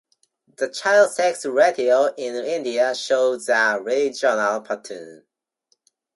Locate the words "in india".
2.17-2.95